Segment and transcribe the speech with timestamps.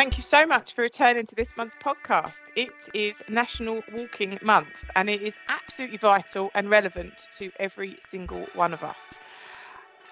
[0.00, 2.44] Thank you so much for returning to this month's podcast.
[2.56, 8.46] It is National Walking Month and it is absolutely vital and relevant to every single
[8.54, 9.12] one of us.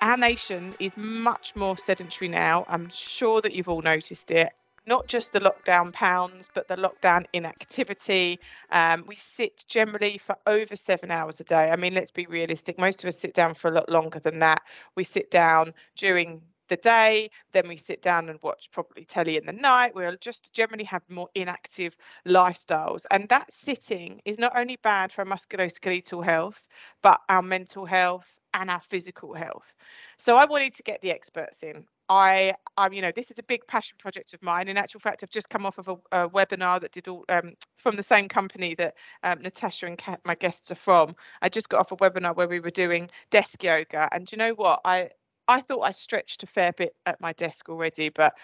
[0.03, 2.67] Our nation is much more sedentary now.
[2.69, 4.51] I'm sure that you've all noticed it.
[4.85, 8.41] Not just the lockdown pounds, but the lockdown inactivity.
[8.71, 11.71] Um, we sit generally for over seven hours a day.
[11.71, 12.79] I mean, let's be realistic.
[12.79, 14.61] Most of us sit down for a lot longer than that.
[14.97, 19.47] We sit down during the day, then we sit down and watch probably telly in
[19.47, 19.95] the night.
[19.95, 21.97] We'll just generally have more inactive
[22.27, 23.05] lifestyles.
[23.11, 26.67] And that sitting is not only bad for our musculoskeletal health,
[27.03, 29.75] but our mental health and our physical health.
[30.19, 31.85] So I wanted to get the experts in.
[32.11, 34.69] I, I'm, you know, this is a big passion project of mine.
[34.69, 37.53] In actual fact, I've just come off of a, a webinar that did all um,
[37.77, 38.95] from the same company that
[39.25, 41.15] um, Natasha and Cat, my guests, are from.
[41.43, 44.53] I just got off a webinar where we were doing desk yoga, and you know
[44.53, 44.81] what?
[44.87, 45.11] I
[45.49, 48.35] I thought I stretched a fair bit at my desk already, but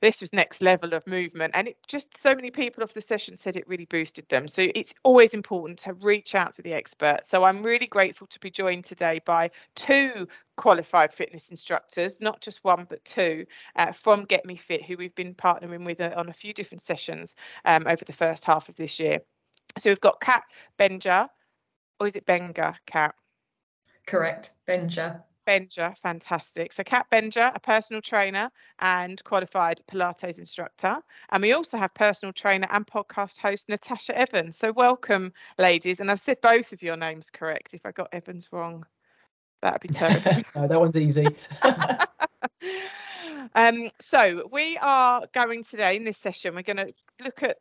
[0.00, 3.36] this was next level of movement and it just so many people off the session
[3.36, 4.48] said it really boosted them.
[4.48, 7.20] So it's always important to reach out to the expert.
[7.24, 12.64] So i'm really grateful to be joined today by two qualified fitness instructors not just
[12.64, 13.44] one but two
[13.76, 16.82] uh, from get me fit who we've been partnering with uh, on a few different
[16.82, 17.34] sessions
[17.64, 19.18] um, over the first half of this year.
[19.78, 20.44] So we've got Cat
[20.78, 21.28] benja
[22.00, 23.14] or is it benga Cat?
[24.06, 26.72] Correct benja Benja, fantastic.
[26.72, 30.96] So Cat Benja, a personal trainer and qualified Pilates instructor.
[31.30, 34.58] And we also have personal trainer and podcast host Natasha Evans.
[34.58, 36.00] So welcome, ladies.
[36.00, 37.74] And I've said both of your names correct.
[37.74, 38.84] If I got Evans wrong,
[39.62, 40.42] that'd be terrible.
[40.54, 41.26] no, that one's easy.
[43.54, 47.58] um, so we are going today in this session, we're going to look at,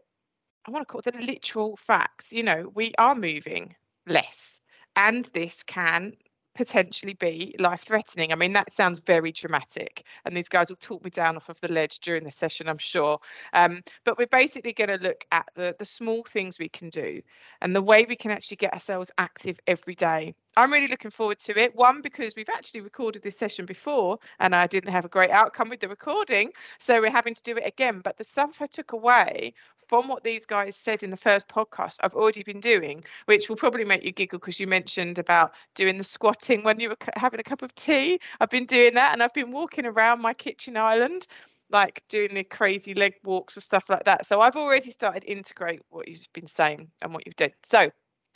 [0.67, 2.33] I want to call it the literal facts.
[2.33, 3.75] You know, we are moving
[4.07, 4.59] less
[4.95, 6.13] and this can
[6.55, 8.31] potentially be life threatening.
[8.31, 11.59] I mean, that sounds very dramatic, and these guys will talk me down off of
[11.61, 13.19] the ledge during the session, I'm sure.
[13.53, 17.21] Um, but we're basically going to look at the, the small things we can do
[17.61, 20.33] and the way we can actually get ourselves active every day.
[20.57, 21.75] I'm really looking forward to it.
[21.75, 25.67] One, because we've actually recorded this session before and I didn't have a great outcome
[25.67, 26.51] with the recording.
[26.79, 27.99] So we're having to do it again.
[28.01, 29.53] But the stuff I took away
[29.87, 33.55] from what these guys said in the first podcast, I've already been doing, which will
[33.55, 37.39] probably make you giggle because you mentioned about doing the squatting when you were having
[37.39, 38.19] a cup of tea.
[38.39, 41.27] I've been doing that and I've been walking around my kitchen island,
[41.69, 44.25] like doing the crazy leg walks and stuff like that.
[44.25, 47.51] So I've already started integrate what you've been saying and what you've done.
[47.63, 47.89] So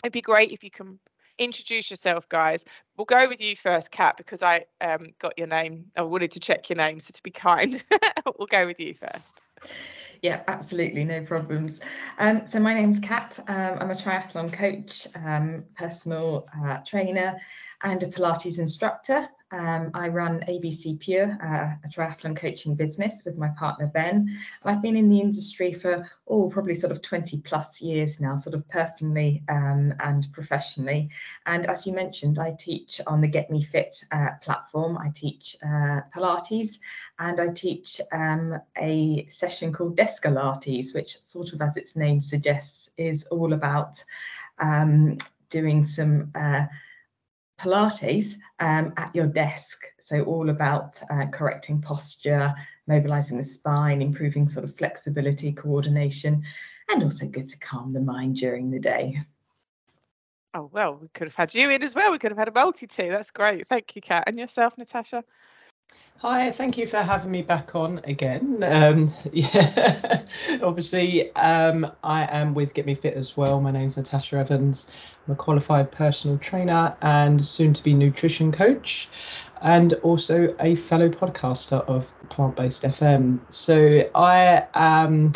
[0.04, 1.00] it'd be great if you can
[1.40, 2.66] introduce yourself, guys.
[2.98, 5.86] We'll go with you first, Cat, because I um, got your name.
[5.96, 7.84] I wanted to check your name, so to be kind,
[8.38, 9.26] we'll go with you first.
[10.22, 11.80] Yeah, absolutely, no problems.
[12.18, 13.40] Um, so my name's Cat.
[13.47, 17.40] Um, I'm a triathlon coach, um, personal uh, trainer,
[17.84, 19.29] and a Pilates instructor.
[19.52, 24.38] Um, I run ABC Pure, uh, a triathlon coaching business with my partner Ben.
[24.64, 28.54] I've been in the industry for, oh, probably sort of 20 plus years now, sort
[28.54, 31.09] of personally um, and professionally.
[31.48, 34.98] And as you mentioned, I teach on the Get Me Fit uh, platform.
[35.00, 36.78] I teach uh, Pilates
[37.18, 42.92] and I teach um, a session called Descalates, which sort of as its name suggests
[42.98, 44.04] is all about
[44.59, 45.18] um,
[45.50, 46.66] doing some uh,
[47.59, 49.84] Pilates um, at your desk.
[50.02, 52.56] So, all about uh, correcting posture,
[52.88, 56.44] mobilizing the spine, improving sort of flexibility, coordination,
[56.90, 59.22] and also good to calm the mind during the day.
[60.56, 62.12] Oh, well, we could have had you in as well.
[62.12, 63.09] We could have had a multi too.
[63.09, 63.68] That's great.
[63.68, 64.24] Thank you, Cat.
[64.26, 65.24] And yourself, Natasha?
[66.22, 68.62] Hi, thank you for having me back on again.
[68.62, 70.26] Um, yeah,
[70.62, 73.62] obviously, um, I am with Get Me Fit as well.
[73.62, 74.92] My name is Natasha Evans.
[75.26, 79.08] I'm a qualified personal trainer and soon to be nutrition coach,
[79.62, 83.40] and also a fellow podcaster of Plant Based FM.
[83.50, 85.32] So I am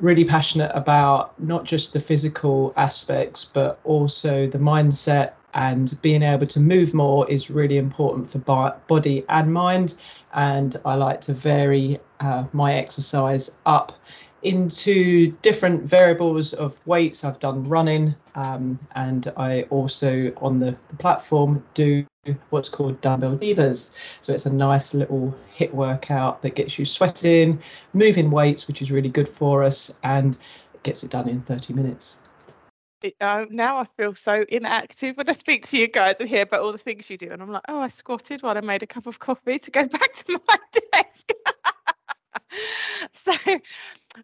[0.00, 6.46] really passionate about not just the physical aspects, but also the mindset and being able
[6.46, 8.38] to move more is really important for
[8.86, 9.94] body and mind.
[10.34, 13.98] And i like to vary uh, my exercise up
[14.42, 17.24] into different variables of weights.
[17.24, 22.04] I've done running um, and i also on the, the, platform do
[22.50, 27.60] what's called dumbbell divas so it's a nice little HIIT workout that gets you sweating
[27.92, 30.38] moving weights which is really good for us and
[30.82, 32.18] gets it done in 30 minutes
[33.20, 36.60] uh, now I feel so inactive when I speak to you guys and hear about
[36.60, 37.30] all the things you do.
[37.30, 39.84] And I'm like, oh, I squatted while I made a cup of coffee to go
[39.88, 40.56] back to my
[40.92, 41.32] desk.
[43.14, 43.32] so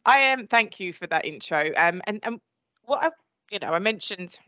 [0.05, 0.41] I am.
[0.41, 1.73] Um, thank you for that intro.
[1.77, 2.41] Um, and and
[2.85, 3.11] what I,
[3.51, 4.39] you know, I mentioned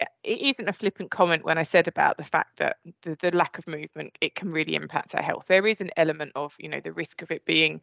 [0.00, 0.08] it
[0.40, 3.66] isn't a flippant comment when I said about the fact that the, the lack of
[3.66, 5.46] movement it can really impact our health.
[5.48, 7.80] There is an element of you know the risk of it being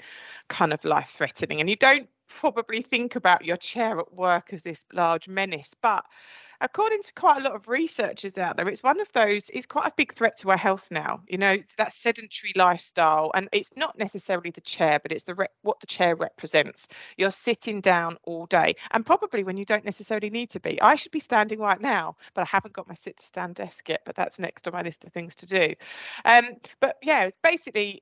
[0.49, 4.61] kind of life threatening, and you don't probably think about your chair at work as
[4.61, 6.05] this large menace, but
[6.63, 9.85] according to quite a lot of researchers out there, it's one of those, it's quite
[9.87, 11.21] a big threat to our health now.
[11.27, 13.31] You know, that sedentary lifestyle.
[13.35, 16.87] And it's not necessarily the chair, but it's the re- what the chair represents.
[17.17, 20.81] You're sitting down all day and probably when you don't necessarily need to be.
[20.81, 23.89] I should be standing right now, but I haven't got my sit to stand desk
[23.89, 25.73] yet, but that's next on my list of things to do.
[26.23, 26.45] Um,
[26.79, 28.01] but yeah, basically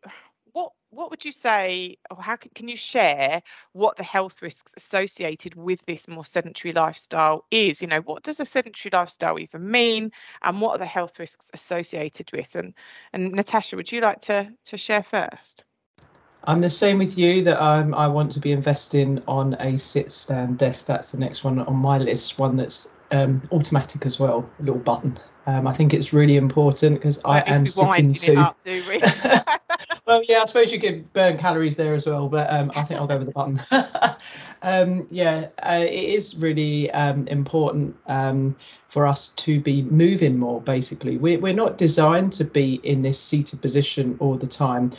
[0.54, 4.74] what what would you say or how can, can you share what the health risks
[4.78, 9.70] associated with this more sedentary lifestyle is you know what does a sedentary lifestyle even
[9.70, 10.12] mean
[10.44, 12.74] and what are the health risks associated with and
[13.14, 15.64] and natasha would you like to to share first
[16.46, 20.12] I'm the same with you that um, I want to be investing on a sit
[20.12, 20.88] stand desk.
[20.88, 24.80] That's the next one on my list, one that's um, automatic as well, a little
[24.80, 25.20] button.
[25.46, 28.38] Um, I think it's really important because I am sitting too.
[28.38, 28.58] Up,
[30.08, 33.00] well, yeah, I suppose you could burn calories there as well, but um, I think
[33.00, 33.62] I'll go with the button.
[34.62, 38.56] um, yeah, uh, it is really um, important um,
[38.90, 40.62] for us to be moving more.
[40.62, 44.92] Basically, we're we're not designed to be in this seated position all the time.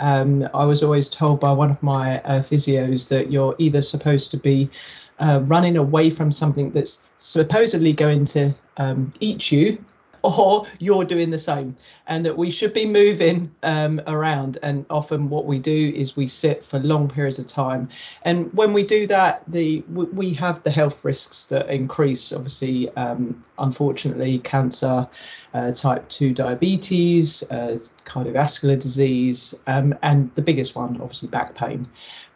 [0.00, 4.30] Um, I was always told by one of my uh, physios that you're either supposed
[4.30, 4.70] to be
[5.18, 9.78] uh, running away from something that's supposedly going to um, eat you
[10.38, 11.76] or you're doing the same.
[12.06, 14.58] And that we should be moving um, around.
[14.62, 17.88] And often what we do is we sit for long periods of time.
[18.22, 22.32] And when we do that the we have the health risks that increase.
[22.32, 25.06] Obviously um, unfortunately cancer
[25.54, 31.86] uh, type 2 diabetes uh, cardiovascular disease um, and the biggest one obviously back pain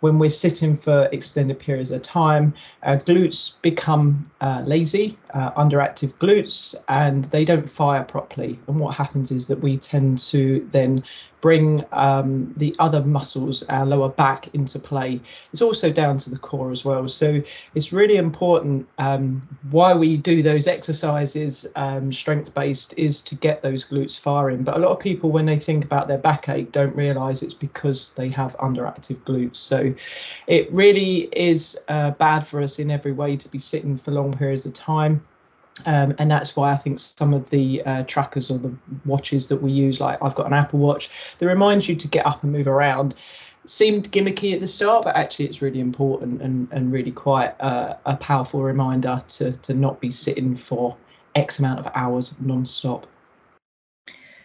[0.05, 2.53] when we're sitting for extended periods of time,
[2.83, 8.59] our glutes become uh, lazy, uh, underactive glutes, and they don't fire properly.
[8.69, 11.03] And what happens is that we tend to then
[11.45, 15.21] bring um, the other muscles, our lower back, into play.
[15.53, 17.07] It's also down to the core as well.
[17.07, 17.43] So
[17.75, 23.61] it's really important um, why we do those exercises, um, strength based, is to get
[23.61, 24.63] those glutes firing.
[24.63, 28.15] But a lot of people, when they think about their backache, don't realize it's because
[28.15, 29.59] they have underactive glutes.
[29.59, 29.95] So
[30.47, 34.33] it really is uh, bad for us in every way to be sitting for long
[34.33, 35.23] periods of time.
[35.87, 38.73] Um, and that's why I think some of the uh, trackers or the
[39.05, 42.25] watches that we use, like I've got an Apple Watch, that reminds you to get
[42.27, 43.17] up and move around.
[43.67, 47.97] seemed gimmicky at the start, but actually it's really important and, and really quite uh,
[48.07, 50.97] a powerful reminder to, to not be sitting for
[51.35, 53.07] X amount of hours non-stop.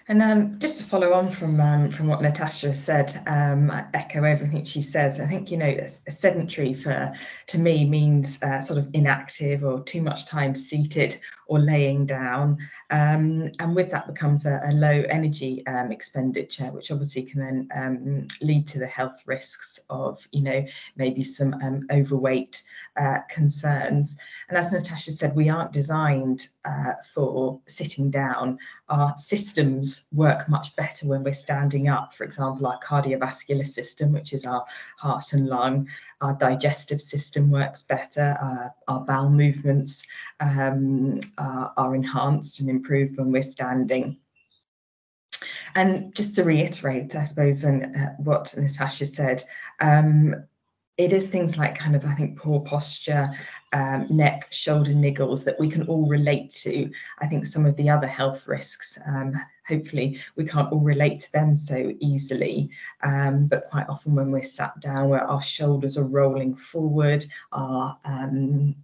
[0.10, 4.24] And um, just to follow on from um, from what Natasha said, um, I echo
[4.24, 5.20] everything she says.
[5.20, 7.14] I think you know, sedentary for
[7.46, 12.58] to me means uh, sort of inactive or too much time seated or laying down.
[12.92, 17.68] Um, and with that becomes a, a low energy um, expenditure, which obviously can then
[17.76, 20.64] um, lead to the health risks of, you know,
[20.96, 22.62] maybe some um, overweight
[23.02, 24.16] uh, concerns.
[24.48, 28.60] And as Natasha said, we aren't designed uh, for sitting down.
[28.90, 32.14] Our systems work much better when we're standing up.
[32.14, 34.64] For example, our cardiovascular system, which is our
[34.98, 35.88] heart and lung,
[36.22, 40.06] our digestive system works better, uh, our bowel movements
[40.40, 44.18] um, are, are enhanced and improved when we're standing.
[45.76, 49.44] And just to reiterate, I suppose, and uh, what Natasha said,
[49.80, 50.36] um,
[50.98, 53.30] it is things like kind of, I think, poor posture,
[53.72, 56.92] um, neck, shoulder niggles that we can all relate to.
[57.20, 59.34] I think some of the other health risks, um,
[59.66, 62.70] hopefully, we can't all relate to them so easily.
[63.02, 67.98] Um, but quite often, when we're sat down, where our shoulders are rolling forward, our
[68.04, 68.76] um,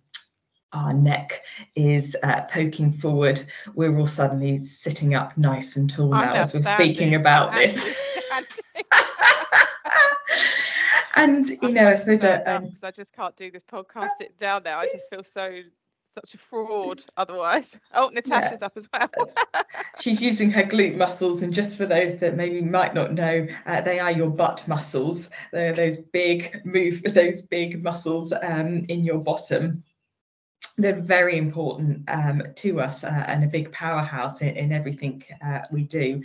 [0.76, 1.42] our neck
[1.76, 3.42] is uh, poking forward,
[3.74, 7.86] we're all suddenly sitting up nice and tall now as we're speaking about this.
[11.16, 14.64] and you know, I suppose uh, um, I just can't do this podcast sit down
[14.64, 14.80] now.
[14.80, 15.62] I just feel so
[16.14, 17.78] such a fraud otherwise.
[17.94, 18.68] Oh, Natasha's yeah.
[18.68, 19.10] up as well.
[20.02, 23.82] She's using her glute muscles, and just for those that maybe might not know, uh,
[23.82, 25.30] they are your butt muscles.
[25.54, 29.84] They're those big move, those big muscles um, in your bottom
[30.78, 35.60] they're very important um, to us uh, and a big powerhouse in, in everything uh,
[35.72, 36.22] we do.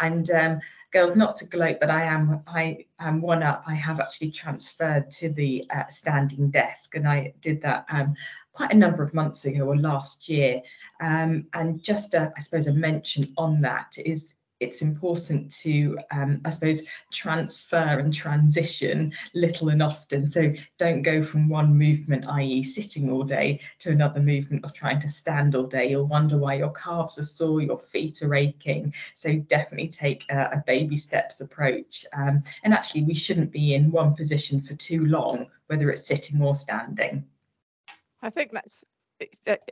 [0.00, 0.60] And um,
[0.92, 3.62] girls, not to gloat, but I am I am one up.
[3.66, 8.14] I have actually transferred to the uh, standing desk, and I did that um,
[8.52, 10.60] quite a number of months ago or last year.
[11.00, 16.40] Um, and just a, I suppose a mention on that is it's important to, um,
[16.44, 20.28] I suppose, transfer and transition little and often.
[20.28, 25.00] So don't go from one movement, i.e., sitting all day, to another movement of trying
[25.00, 25.90] to stand all day.
[25.90, 28.94] You'll wonder why your calves are sore, your feet are aching.
[29.16, 32.06] So definitely take a, a baby steps approach.
[32.12, 36.40] Um, and actually, we shouldn't be in one position for too long, whether it's sitting
[36.40, 37.24] or standing.
[38.22, 38.84] I think that's,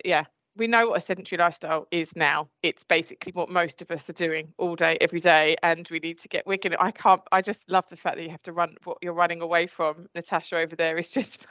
[0.05, 0.25] yeah,
[0.57, 2.49] we know what a sedentary lifestyle is now.
[2.63, 6.19] It's basically what most of us are doing all day, every day, and we need
[6.19, 6.75] to get wicked.
[6.79, 7.23] I can't.
[7.33, 8.75] I just love the fact that you have to run.
[8.85, 11.47] What you're running away from, Natasha over there, is just.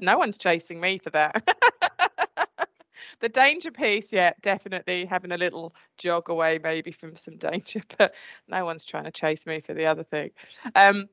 [0.00, 1.48] no one's chasing me for that.
[3.20, 8.14] the danger piece, yeah, definitely having a little jog away, maybe from some danger, but
[8.48, 10.30] no one's trying to chase me for the other thing.
[10.74, 11.08] Um,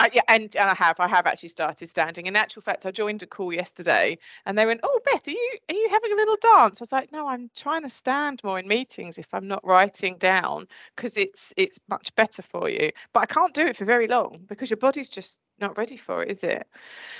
[0.00, 0.98] uh, yeah, and, and I have.
[0.98, 2.26] I have actually started standing.
[2.26, 5.58] In actual fact, I joined a call yesterday, and they went, "Oh, Beth, are you
[5.68, 8.58] are you having a little dance?" I was like, "No, I'm trying to stand more
[8.58, 10.66] in meetings if I'm not writing down
[10.96, 12.90] because it's it's much better for you.
[13.12, 16.22] But I can't do it for very long because your body's just not ready for
[16.22, 16.66] it, is it?"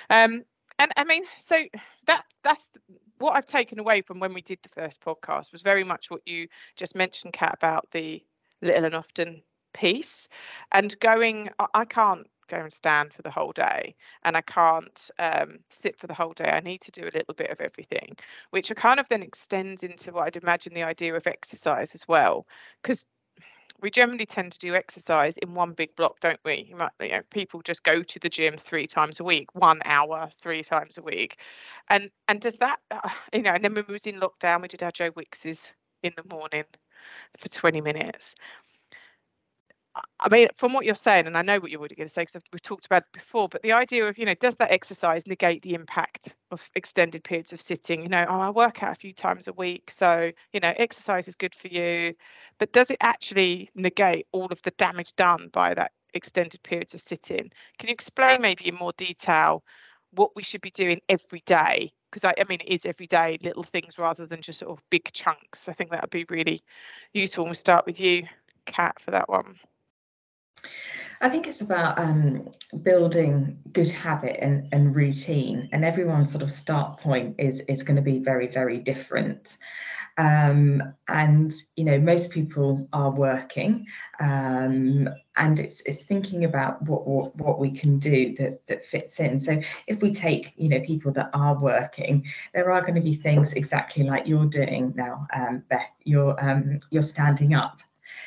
[0.08, 0.42] Um,
[0.78, 1.58] and I mean, so
[2.06, 2.70] that's that's
[3.18, 6.22] what I've taken away from when we did the first podcast was very much what
[6.26, 8.24] you just mentioned, Cat, about the
[8.62, 9.42] little and often
[9.74, 10.28] piece
[10.72, 11.50] and going.
[11.58, 15.98] I, I can't go and stand for the whole day and I can't um, sit
[15.98, 16.50] for the whole day.
[16.52, 18.16] I need to do a little bit of everything,
[18.50, 22.46] which kind of then extends into what I'd imagine the idea of exercise as well.
[22.82, 23.06] Because
[23.82, 26.66] we generally tend to do exercise in one big block, don't we?
[26.68, 29.80] You might, you know, people just go to the gym three times a week, one
[29.84, 31.38] hour, three times a week,
[31.88, 33.52] and and does that, uh, you know?
[33.52, 36.64] And then when we was in lockdown, we did our Joe Wickses in the morning
[37.38, 38.34] for 20 minutes.
[39.94, 42.40] I mean, from what you're saying, and I know what you're going to say because
[42.52, 45.62] we've talked about it before, but the idea of, you know, does that exercise negate
[45.62, 48.02] the impact of extended periods of sitting?
[48.02, 51.26] You know, oh, I work out a few times a week, so, you know, exercise
[51.26, 52.14] is good for you,
[52.58, 57.00] but does it actually negate all of the damage done by that extended periods of
[57.00, 57.50] sitting?
[57.78, 59.64] Can you explain maybe in more detail
[60.12, 61.92] what we should be doing every day?
[62.12, 64.84] Because I, I mean, it is every day little things rather than just sort of
[64.90, 65.68] big chunks.
[65.68, 66.62] I think that would be really
[67.12, 67.44] useful.
[67.44, 68.24] And We'll start with you,
[68.66, 69.56] Cat, for that one.
[71.22, 72.48] I think it's about um,
[72.82, 77.96] building good habit and, and routine, and everyone's sort of start point is is going
[77.96, 79.58] to be very very different.
[80.16, 83.86] Um, and you know, most people are working,
[84.18, 89.20] um, and it's it's thinking about what, what what we can do that that fits
[89.20, 89.40] in.
[89.40, 93.14] So if we take you know people that are working, there are going to be
[93.14, 95.94] things exactly like you're doing now, um, Beth.
[96.04, 97.80] You're um, you're standing up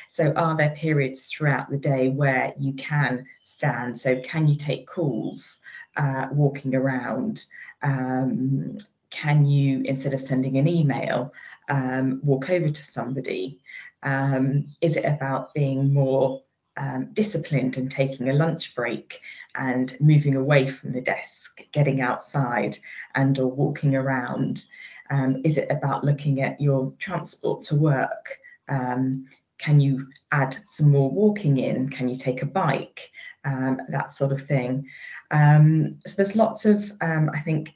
[0.08, 3.98] so, are there periods throughout the day where you can stand?
[3.98, 5.60] So, can you take calls
[5.96, 7.46] uh, walking around?
[7.82, 8.78] Um,
[9.10, 11.32] can you, instead of sending an email,
[11.68, 13.60] um, walk over to somebody?
[14.02, 16.42] Um, is it about being more
[16.76, 19.20] um, disciplined and taking a lunch break
[19.54, 22.76] and moving away from the desk, getting outside
[23.14, 24.64] and or walking around?
[25.10, 28.38] Um, is it about looking at your transport to work?
[28.68, 31.88] Um, can you add some more walking in?
[31.88, 33.10] Can you take a bike?
[33.44, 34.88] Um, that sort of thing.
[35.30, 37.74] Um, so there's lots of, um, I think,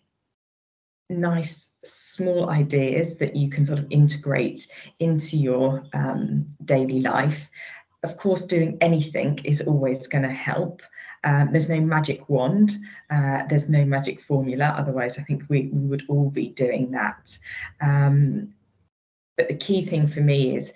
[1.11, 4.67] nice small ideas that you can sort of integrate
[4.99, 7.49] into your um, daily life.
[8.03, 10.83] Of course, doing anything is always going to help.
[11.25, 12.77] Um, there's no magic wand,
[13.11, 14.75] uh, there's no magic formula.
[14.77, 17.37] Otherwise, I think we, we would all be doing that.
[17.81, 18.55] Um,
[19.37, 20.73] but the key thing for me is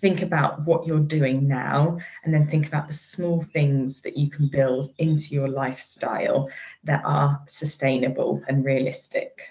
[0.00, 4.28] think about what you're doing now and then think about the small things that you
[4.28, 6.50] can build into your lifestyle
[6.82, 9.50] that are sustainable and realistic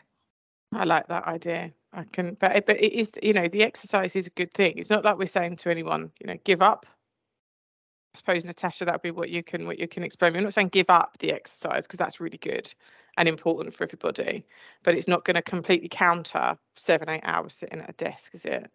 [0.74, 4.16] i like that idea i can but eh, but it is you know the exercise
[4.16, 6.86] is a good thing it's not like we're saying to anyone you know give up
[8.14, 10.36] I suppose Natasha, that would be what you can what you can explain.
[10.36, 12.72] I'm not saying give up the exercise because that's really good
[13.18, 14.46] and important for everybody,
[14.84, 18.46] but it's not going to completely counter seven eight hours sitting at a desk, is
[18.46, 18.70] it?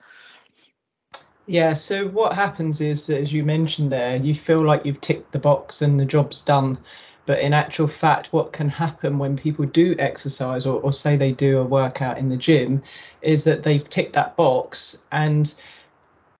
[1.48, 5.38] Yeah, so what happens is as you mentioned there, you feel like you've ticked the
[5.38, 6.78] box and the job's done.
[7.24, 11.32] But in actual fact, what can happen when people do exercise or, or say they
[11.32, 12.82] do a workout in the gym
[13.22, 15.54] is that they've ticked that box and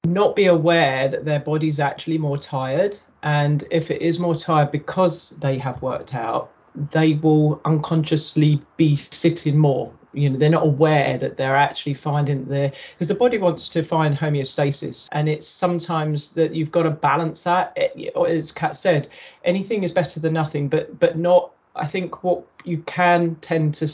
[0.04, 2.98] not be aware that their body's actually more tired.
[3.22, 6.50] And if it is more tired because they have worked out,
[6.90, 12.44] they will unconsciously be sitting more you know they're not aware that they're actually finding
[12.46, 16.90] there because the body wants to find homeostasis and it's sometimes that you've got to
[16.90, 17.72] balance that.
[17.76, 19.08] It, as Cat said
[19.44, 23.88] anything is better than nothing but but not i think what you can tend to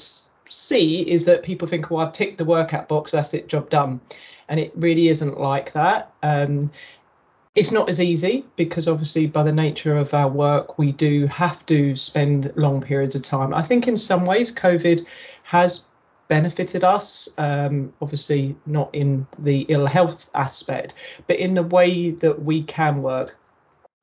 [0.48, 4.00] see is that people think well i've ticked the workout box that's it job done.
[4.48, 6.12] And it really isn't like that.
[6.22, 6.70] Um,
[7.54, 11.64] it's not as easy because obviously by the nature of our work we do have
[11.66, 13.54] to spend long periods of time.
[13.54, 15.06] I think in some ways covid
[15.44, 15.86] has
[16.28, 20.94] benefited us um, obviously not in the ill health aspect
[21.26, 23.36] but in the way that we can work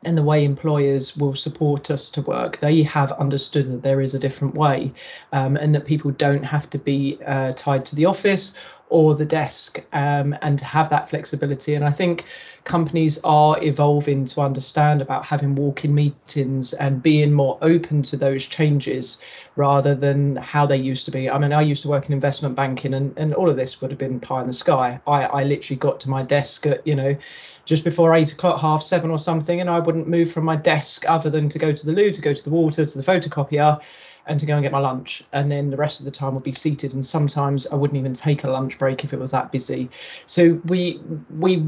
[0.04, 4.16] and the way employers will support us to work, they have understood that there is
[4.16, 4.92] a different way
[5.32, 8.56] um, and that people don't have to be uh, tied to the office
[8.92, 11.76] or the desk um, and have that flexibility.
[11.76, 12.26] And I think
[12.66, 18.46] companies are evolving to understand about having walk-in meetings and being more open to those
[18.46, 19.24] changes
[19.56, 21.30] rather than how they used to be.
[21.30, 23.92] I mean, I used to work in investment banking and, and all of this would
[23.92, 25.00] have been pie in the sky.
[25.08, 27.16] I, I literally got to my desk at, you know,
[27.64, 31.06] just before eight o'clock, half seven or something, and I wouldn't move from my desk
[31.08, 33.80] other than to go to the loo, to go to the water, to the photocopier
[34.28, 35.24] and to go and get my lunch.
[35.34, 36.94] And then the rest of the time would be seated.
[36.94, 39.90] And sometimes I wouldn't even take a lunch break if it was that busy.
[40.26, 41.00] So we
[41.40, 41.64] we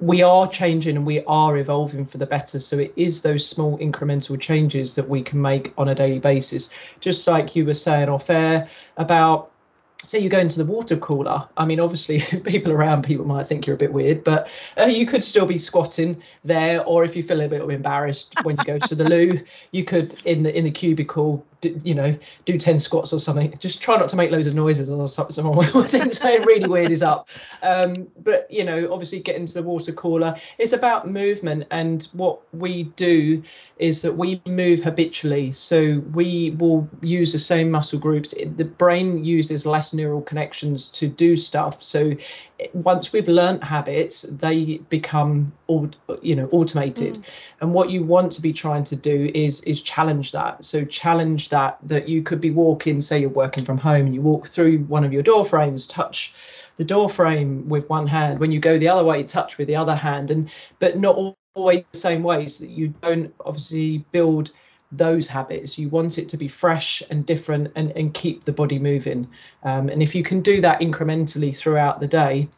[0.00, 2.60] we are changing and we are evolving for the better.
[2.60, 6.70] So it is those small incremental changes that we can make on a daily basis.
[7.00, 9.52] Just like you were saying off air about
[10.04, 13.66] say you go into the water cooler i mean obviously people around people might think
[13.66, 14.48] you're a bit weird but
[14.78, 18.56] uh, you could still be squatting there or if you feel a bit embarrassed when
[18.56, 19.40] you go to the loo
[19.72, 23.54] you could in the in the cubicle do, you know do 10 squats or something.
[23.58, 26.90] Just try not to make loads of noises or someone will think something really weird
[26.90, 27.28] is up.
[27.62, 30.36] Um, but you know obviously get into the water cooler.
[30.58, 33.42] It's about movement and what we do
[33.78, 35.52] is that we move habitually.
[35.52, 38.34] So we will use the same muscle groups.
[38.56, 41.82] The brain uses less neural connections to do stuff.
[41.82, 42.12] So
[42.72, 45.90] once we've learnt habits they become all
[46.22, 47.14] you know automated.
[47.14, 47.22] Mm.
[47.60, 50.64] and what you want to be trying to do is is challenge that.
[50.64, 54.22] So challenge that that you could be walking say you're working from home and you
[54.22, 56.34] walk through one of your door frames touch
[56.76, 58.38] the door frame with one hand.
[58.38, 60.30] When you go the other way touch with the other hand.
[60.30, 64.52] And but not always the same ways that you don't obviously build
[64.92, 65.78] those habits.
[65.78, 69.28] You want it to be fresh and different and, and keep the body moving.
[69.62, 72.48] Um, and if you can do that incrementally throughout the day,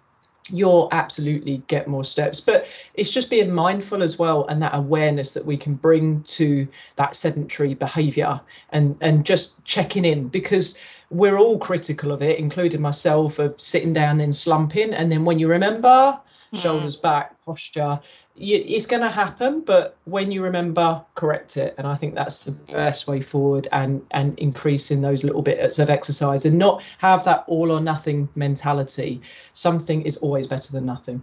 [0.51, 2.41] you'll absolutely get more steps.
[2.41, 6.67] But it's just being mindful as well and that awareness that we can bring to
[6.97, 10.79] that sedentary behavior and, and just checking in because
[11.11, 14.93] we're all critical of it, including myself, of sitting down and slumping.
[14.93, 16.19] And then when you remember,
[16.53, 16.59] mm.
[16.59, 18.01] shoulders back, posture,
[18.41, 21.75] it's going to happen but when you remember correct it.
[21.79, 25.91] And i think that's the best way forward and and increasing those little bits of
[25.91, 29.21] exercise and not have that all or nothing mentality.
[29.53, 31.23] Something is always better than nothing.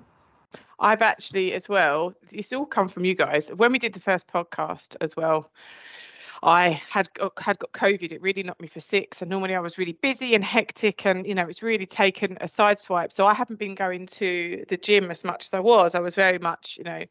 [0.79, 3.49] I've actually as well it's all come from you guys.
[3.49, 5.51] When we did the first podcast as well
[6.43, 8.11] I had had got COVID.
[8.11, 9.21] It really knocked me for six.
[9.21, 12.45] And normally I was really busy and hectic, and you know it's really taken a
[12.45, 13.11] sideswipe.
[13.11, 15.95] So I haven't been going to the gym as much as I was.
[15.95, 17.03] I was very much, you know,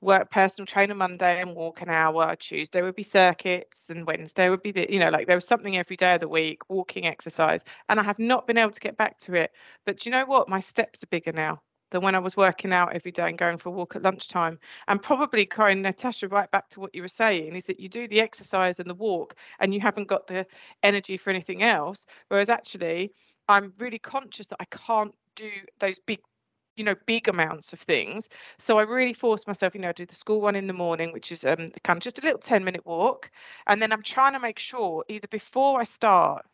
[0.00, 2.36] work personal trainer Monday and walk an hour.
[2.36, 5.76] Tuesday would be circuits, and Wednesday would be the, you know, like there was something
[5.76, 7.62] every day of the week, walking exercise.
[7.88, 9.52] And I have not been able to get back to it.
[9.86, 10.48] But do you know what?
[10.48, 13.58] My steps are bigger now than when I was working out every day and going
[13.58, 14.58] for a walk at lunchtime.
[14.88, 18.08] And probably, Corinne, Natasha, right back to what you were saying, is that you do
[18.08, 20.46] the exercise and the walk and you haven't got the
[20.82, 22.06] energy for anything else.
[22.28, 23.12] Whereas actually,
[23.48, 26.20] I'm really conscious that I can't do those big
[26.76, 30.06] you know big amounts of things so i really force myself you know to do
[30.06, 32.64] the school one in the morning which is um kind of just a little 10
[32.64, 33.30] minute walk
[33.66, 36.46] and then i'm trying to make sure either before i start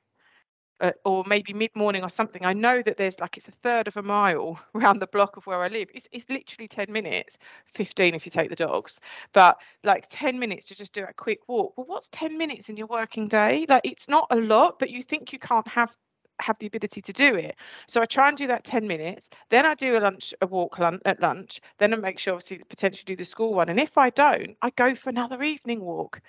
[0.80, 3.88] uh, or maybe mid morning or something, I know that there's like it's a third
[3.88, 5.88] of a mile around the block of where I live.
[5.94, 9.00] It's, it's literally 10 minutes, 15 if you take the dogs,
[9.32, 11.74] but like 10 minutes to just do a quick walk.
[11.76, 13.66] Well, what's 10 minutes in your working day?
[13.68, 15.94] Like it's not a lot, but you think you can't have
[16.40, 17.56] have the ability to do it.
[17.86, 19.30] So I try and do that 10 minutes.
[19.50, 21.60] Then I do a lunch, a walk at lunch.
[21.78, 23.68] Then I make sure obviously potentially do the school one.
[23.68, 26.20] And if I don't, I go for another evening walk.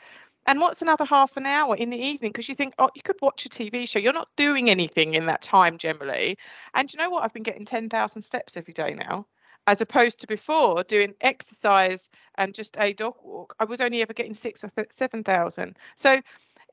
[0.48, 2.32] And what's another half an hour in the evening?
[2.32, 4.00] Because you think, oh, you could watch a TV show.
[4.00, 6.38] You're not doing anything in that time generally.
[6.74, 7.24] And you know what?
[7.24, 9.26] I've been getting 10,000 steps every day now,
[9.68, 13.56] as opposed to before doing exercise and just a dog walk.
[13.60, 15.78] I was only ever getting six or 7,000.
[15.96, 16.22] So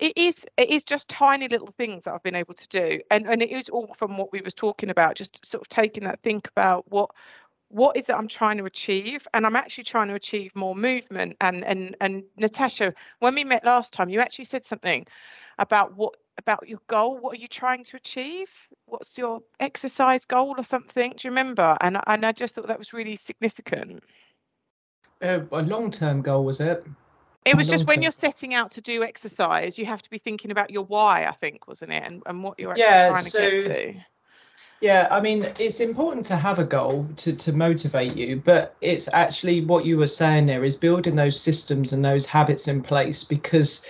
[0.01, 3.27] it is it is just tiny little things that I've been able to do and
[3.27, 6.21] and it is all from what we was talking about just sort of taking that
[6.23, 7.11] think about what
[7.73, 9.27] what is it I'm trying to achieve?
[9.33, 11.37] And I'm actually trying to achieve more movement.
[11.41, 15.07] And and and Natasha, when we met last time, you actually said something
[15.59, 17.19] about what about your goal.
[17.19, 18.51] What are you trying to achieve?
[18.87, 21.15] What's your exercise goal or something?
[21.17, 21.77] Do you remember?
[21.81, 24.05] And and I just thought that was really significant.
[25.23, 26.85] Uh, a long-term goal was it?
[27.45, 30.51] It was just when you're setting out to do exercise, you have to be thinking
[30.51, 31.25] about your why.
[31.25, 33.95] I think wasn't it, and and what you're actually yeah, trying to so, get to
[34.83, 39.09] Yeah, I mean, it's important to have a goal to, to motivate you, but it's
[39.13, 43.23] actually what you were saying there is building those systems and those habits in place
[43.23, 43.87] because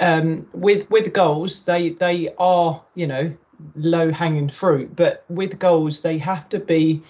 [0.00, 3.32] um, with with goals, they they are you know
[3.76, 7.00] low hanging fruit, but with goals they have to be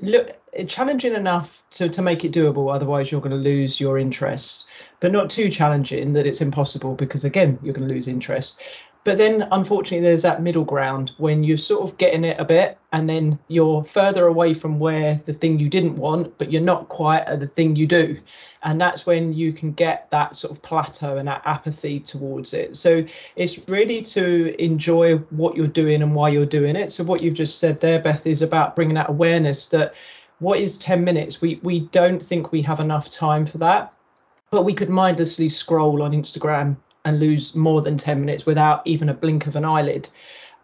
[0.00, 2.74] look challenging enough to to make it doable.
[2.74, 4.66] Otherwise, you're going to lose your interest,
[4.98, 8.60] but not too challenging that it's impossible because again you're going to lose interest.
[9.08, 12.76] But then, unfortunately, there's that middle ground when you're sort of getting it a bit,
[12.92, 16.90] and then you're further away from where the thing you didn't want, but you're not
[16.90, 18.18] quite at the thing you do.
[18.64, 22.76] And that's when you can get that sort of plateau and that apathy towards it.
[22.76, 23.02] So
[23.34, 26.92] it's really to enjoy what you're doing and why you're doing it.
[26.92, 29.94] So, what you've just said there, Beth, is about bringing that awareness that
[30.40, 31.40] what is 10 minutes?
[31.40, 33.94] We, we don't think we have enough time for that
[34.50, 36.74] but we could mindlessly scroll on Instagram
[37.08, 40.08] and lose more than 10 minutes without even a blink of an eyelid.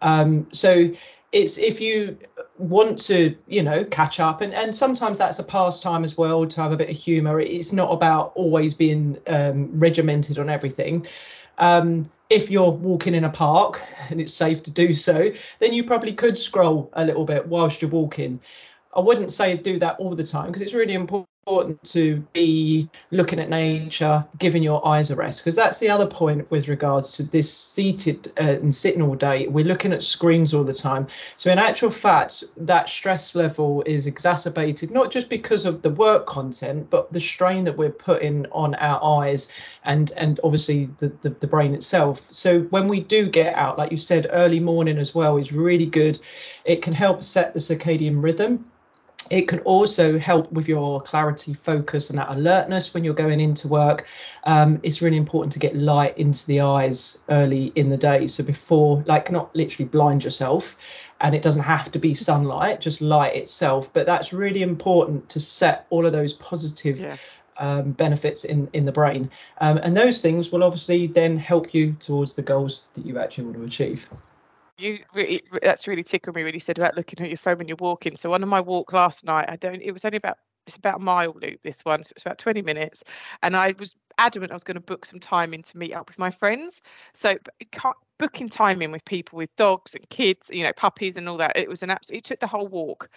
[0.01, 0.91] Um, so
[1.31, 2.17] it's if you
[2.57, 6.61] want to, you know, catch up, and, and sometimes that's a pastime as well to
[6.61, 7.39] have a bit of humor.
[7.39, 11.05] It's not about always being um, regimented on everything.
[11.57, 15.83] Um, if you're walking in a park and it's safe to do so, then you
[15.83, 18.39] probably could scroll a little bit whilst you're walking.
[18.95, 22.89] I wouldn't say do that all the time because it's really important important to be
[23.11, 27.15] looking at nature, giving your eyes a rest, because that's the other point with regards
[27.15, 29.45] to this seated uh, and sitting all day.
[29.47, 31.05] We're looking at screens all the time.
[31.35, 36.25] So, in actual fact, that stress level is exacerbated not just because of the work
[36.25, 39.51] content, but the strain that we're putting on our eyes
[39.83, 42.23] and and obviously the, the, the brain itself.
[42.31, 45.85] So, when we do get out, like you said, early morning as well is really
[45.85, 46.17] good.
[46.63, 48.65] It can help set the circadian rhythm
[49.29, 53.67] it can also help with your clarity, focus, and that alertness when you're going into
[53.67, 54.07] work.
[54.43, 58.27] Um, it's really important to get light into the eyes early in the day.
[58.27, 60.77] So before, like, not literally blind yourself,
[61.21, 63.91] and it doesn't have to be sunlight, just light itself.
[63.93, 66.99] But that's really important to set all of those positive.
[66.99, 67.17] Yeah.
[67.57, 71.93] Um, benefits in in the brain, um, and those things will obviously then help you
[72.01, 74.09] towards the goals that you actually want to achieve
[74.77, 77.67] you really that's really tickled me when you said about looking at your phone when
[77.67, 78.15] you're walking.
[78.15, 79.81] So on my walk last night, I don't.
[79.81, 82.61] It was only about it's about a mile loop this one, so it's about 20
[82.61, 83.03] minutes,
[83.43, 86.07] and I was adamant I was going to book some time in to meet up
[86.07, 86.81] with my friends.
[87.13, 87.37] So
[88.17, 91.55] booking time in with people with dogs and kids, you know, puppies and all that.
[91.57, 92.19] It was an absolute.
[92.19, 93.09] It took the whole walk,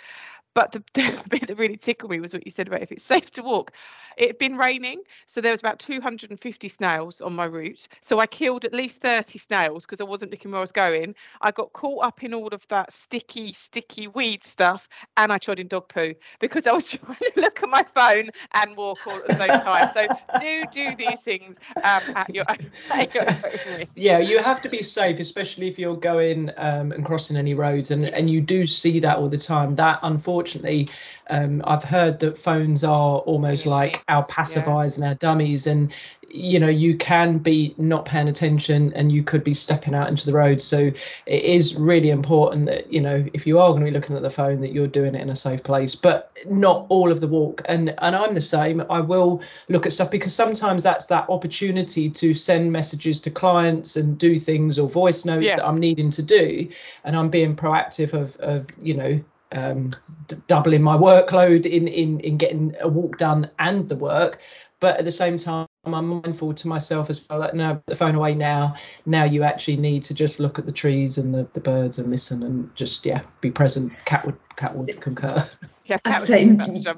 [0.55, 3.05] but the, the, bit that really tickled me was what you said about if it's
[3.05, 3.73] safe to walk.
[4.17, 7.87] It had been raining, so there was about 250 snails on my route.
[8.01, 11.15] So I killed at least 30 snails because I wasn't looking where I was going.
[11.41, 15.61] I got caught up in all of that sticky, sticky weed stuff, and I trod
[15.61, 19.19] in dog poo because I was trying to look at my phone and walk all
[19.19, 19.89] at the same time.
[19.95, 20.09] So
[20.41, 25.69] do do these things um, at your, own Yeah, you have to be safe, especially
[25.69, 29.29] if you're going um, and crossing any roads, and and you do see that all
[29.29, 29.77] the time.
[29.77, 30.89] That unfortunately unfortunately,
[31.31, 35.05] um, I've heard that phones are almost like our pacifiers yeah.
[35.05, 35.93] and our dummies, and
[36.31, 40.27] you know you can be not paying attention and you could be stepping out into
[40.27, 40.91] the road so
[41.27, 44.23] it is really important that you know if you are going to be looking at
[44.23, 47.27] the phone that you're doing it in a safe place but not all of the
[47.27, 51.29] walk and and i'm the same i will look at stuff because sometimes that's that
[51.31, 55.57] opportunity to send messages to clients and do things or voice notes yeah.
[55.57, 56.69] that i'm needing to do
[57.05, 59.19] and i'm being proactive of of you know
[59.53, 59.91] um,
[60.27, 64.41] d- doubling my workload in in in getting a walk done and the work.
[64.81, 68.15] But at the same time i'm mindful to myself as well that no the phone
[68.15, 68.75] away now.
[69.07, 72.11] Now you actually need to just look at the trees and the, the birds and
[72.11, 73.93] listen and just yeah be present.
[74.05, 75.49] Cat would cat would concur.
[75.85, 75.99] Yeah,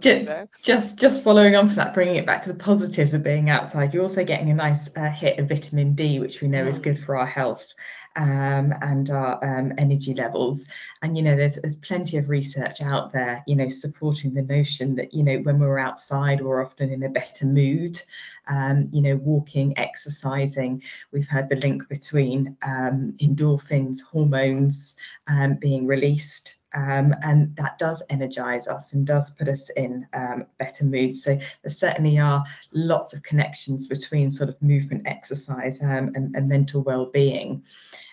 [0.01, 0.27] just,
[0.63, 3.95] just just following on from that bringing it back to the positives of being outside
[3.95, 6.83] you're also getting a nice uh, hit of vitamin d which we know is mm.
[6.83, 7.73] good for our health
[8.21, 10.67] um, and our um, energy levels.
[11.03, 14.95] And you know, there's there's plenty of research out there, you know, supporting the notion
[14.97, 18.01] that you know when we're outside, we're often in a better mood.
[18.49, 20.83] Um, you know, walking, exercising.
[21.13, 24.97] We've heard the link between um, endorphins, hormones
[25.29, 30.47] um, being released um, and that does energize us and does put us in um,
[30.59, 31.17] better mood.
[31.17, 36.49] So there certainly are lots of connections between sort of movement, exercise, um, and, and,
[36.49, 37.65] mental well-being.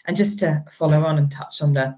[0.06, 1.98] And just to follow on and touch on the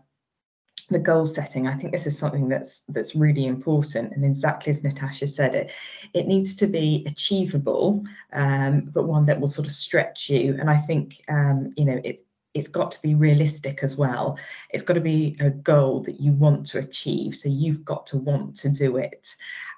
[0.89, 4.11] the goal setting, I think this is something that's that's really important.
[4.13, 5.71] And exactly as Natasha said, it
[6.13, 10.57] it needs to be achievable, um, but one that will sort of stretch you.
[10.59, 14.37] And I think um, you know it it's got to be realistic as well.
[14.71, 17.35] It's got to be a goal that you want to achieve.
[17.35, 19.27] So you've got to want to do it.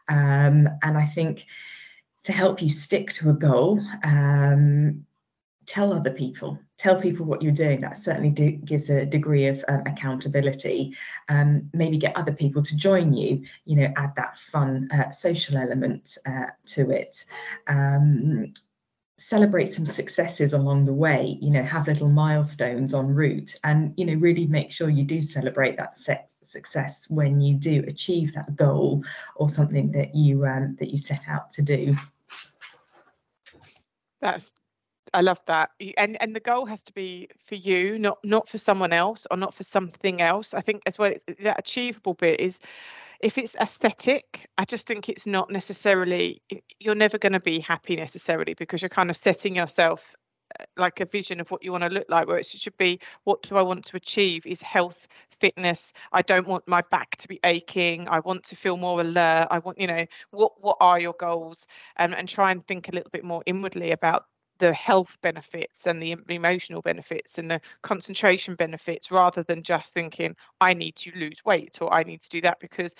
[0.10, 1.46] Um, and I think
[2.24, 5.06] to help you stick to a goal, um,
[5.66, 9.64] tell other people tell people what you're doing that certainly do, gives a degree of
[9.68, 10.94] um, accountability
[11.30, 15.58] um, maybe get other people to join you you know add that fun uh, social
[15.58, 17.24] element uh, to it
[17.68, 18.52] um,
[19.22, 24.06] celebrate some successes along the way you know have little milestones en route and you
[24.06, 25.98] know really make sure you do celebrate that
[26.44, 29.04] success when you do achieve that goal
[29.36, 31.96] or something that you um, that you set out to do
[34.22, 34.54] that's
[35.14, 35.72] I love that.
[35.98, 39.36] And and the goal has to be for you, not not for someone else or
[39.36, 40.54] not for something else.
[40.54, 42.60] I think as well it's that achievable bit is
[43.22, 46.42] if it's aesthetic, I just think it's not necessarily
[46.80, 50.16] you're never going to be happy necessarily because you're kind of setting yourself
[50.60, 53.00] uh, like a vision of what you want to look like where it should be
[53.24, 55.08] what do I want to achieve is health
[55.40, 55.94] fitness.
[56.12, 58.08] I don't want my back to be aching.
[58.08, 59.48] I want to feel more alert.
[59.50, 61.68] I want you know what what are your goals?
[61.98, 64.26] And and try and think a little bit more inwardly about
[64.62, 70.36] the health benefits and the emotional benefits and the concentration benefits rather than just thinking
[70.62, 72.94] I need to lose weight or I need to do that because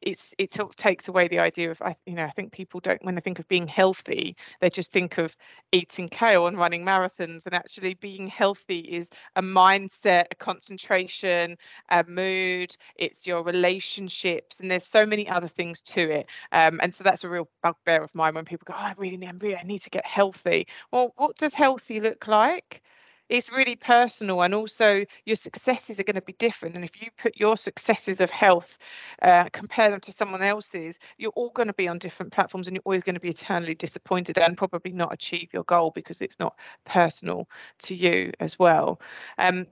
[0.00, 3.16] it's it takes away the idea of I you know I think people don't when
[3.16, 5.36] they think of being healthy they just think of
[5.72, 11.56] eating kale and running marathons and actually being healthy is a mindset a concentration
[11.90, 16.26] a mood it's your relationships and there's so many other things to it.
[16.52, 19.16] Um, and so that's a real bugbear of mine when people go oh, I really
[19.16, 20.66] need I really need to get healthy.
[20.92, 22.82] Well what does healthy look like?
[23.28, 27.08] It's really personal and also your successes are going to be different and if you
[27.18, 28.78] put your successes of health
[29.20, 32.74] uh, compare them to someone else's you're all going to be on different platforms and
[32.74, 36.38] you're always going to be eternally disappointed and probably not achieve your goal because it's
[36.38, 37.46] not personal
[37.80, 38.98] to you as well.
[39.36, 39.66] Um,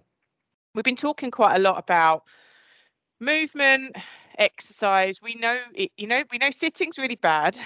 [0.74, 2.24] we've been talking quite a lot about
[3.20, 3.96] movement
[4.36, 5.22] exercise.
[5.22, 7.58] We know it, you know we know sitting's really bad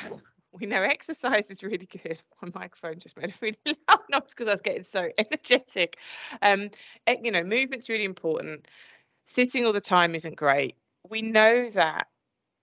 [0.53, 2.21] we know exercise is really good.
[2.43, 3.59] My microphone just made a really
[3.89, 5.99] loud noise because I was getting so energetic.
[6.43, 6.71] Um,
[7.23, 8.67] you know, movement's really important.
[9.27, 10.77] Sitting all the time isn't great.
[11.09, 12.09] We know that.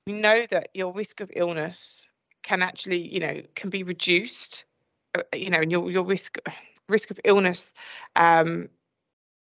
[0.06, 2.08] We know that your risk of illness
[2.44, 4.64] can actually, you know, can be reduced.
[5.16, 6.38] Uh, you know, and your your risk
[6.90, 7.74] risk of illness,
[8.16, 8.70] um,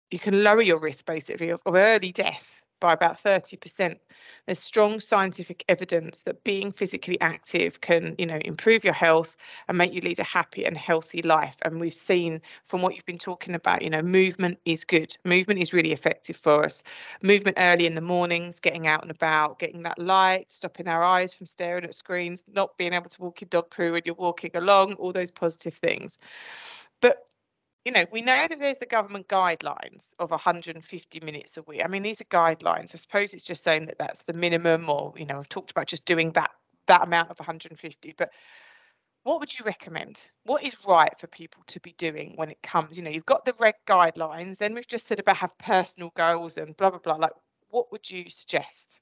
[0.10, 3.98] you can lower your risk basically of, of early death by about 30%.
[4.45, 9.36] There's strong scientific evidence that being physically active can, you know, improve your health
[9.67, 11.56] and make you lead a happy and healthy life.
[11.63, 15.17] And we've seen from what you've been talking about, you know, movement is good.
[15.26, 16.84] Movement is really effective for us.
[17.24, 21.34] Movement early in the mornings, getting out and about, getting that light, stopping our eyes
[21.34, 24.52] from staring at screens, not being able to walk your dog poo when you're walking
[24.54, 26.19] along, all those positive things.
[27.02, 27.26] But
[27.86, 31.82] you know, we know that there's the government guidelines of 150 minutes a week.
[31.86, 32.95] I mean, these are guidelines.
[32.95, 35.88] I suppose it's just saying that that's the minimum, or you know, I've talked about
[35.88, 36.50] just doing that
[36.88, 38.15] that amount of 150.
[38.17, 38.32] But
[39.24, 40.24] what would you recommend?
[40.43, 42.98] What is right for people to be doing when it comes?
[42.98, 44.58] You know, you've got the red guidelines.
[44.58, 47.15] Then we've just said about have personal goals and blah blah blah.
[47.15, 47.34] Like,
[47.69, 49.00] what would you suggest?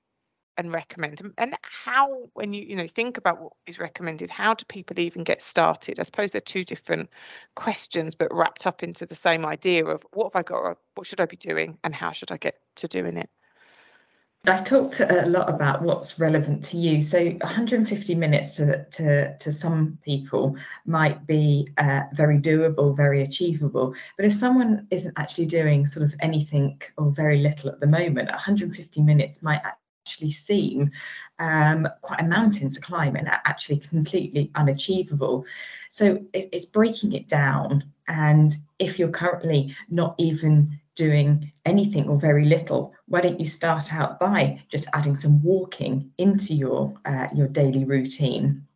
[0.58, 4.66] And recommend and how when you you know think about what is recommended how do
[4.66, 7.10] people even get started i suppose they're two different
[7.56, 11.20] questions but wrapped up into the same idea of what have i got what should
[11.20, 13.30] i be doing and how should i get to doing it
[14.46, 17.02] I've talked a lot about what's relevant to you.
[17.02, 23.96] So 150 minutes to, to, to some people might be uh, very doable, very achievable.
[24.18, 28.28] But if someone isn't actually doing sort of anything or very little at the moment,
[28.28, 29.62] 150 minutes might
[30.06, 30.92] actually seem
[31.40, 35.46] um, quite a mountain to climb and actually completely unachievable.
[35.90, 37.86] So it, it's breaking it down.
[38.08, 43.94] And if you're currently not even doing anything or very little, why don't you start
[43.94, 48.68] out by just adding some walking into your uh, your daily routine?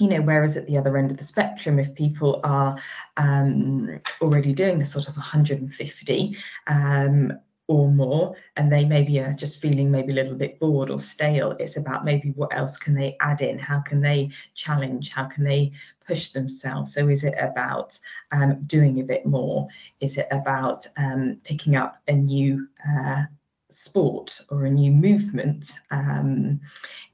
[0.00, 2.78] you know whereas at the other end of the spectrum if people are
[3.16, 6.36] um, already doing the sort of 150
[6.68, 7.32] um,
[7.68, 11.50] or more and they maybe are just feeling maybe a little bit bored or stale
[11.60, 13.58] it's about maybe what else can they add in?
[13.58, 15.12] How can they challenge?
[15.12, 15.72] How can they
[16.06, 16.94] push themselves?
[16.94, 17.98] So is it about
[18.32, 19.68] um, doing a bit more?
[20.00, 23.24] Is it about um, picking up a new uh,
[23.70, 25.72] sport or a new movement?
[25.90, 26.60] Um,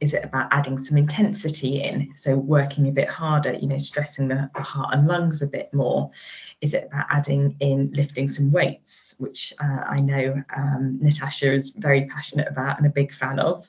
[0.01, 2.12] is it about adding some intensity in?
[2.14, 5.73] So working a bit harder, you know, stressing the, the, heart and lungs a bit
[5.75, 6.11] more?
[6.61, 11.71] Is it about adding in lifting some weights, which uh, I know um, Natasha is
[11.71, 13.69] very passionate about and a big fan of?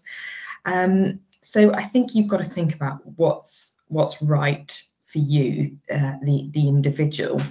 [0.65, 6.13] Um, so I think you've got to think about what's what's right for you, uh,
[6.23, 7.41] the the individual,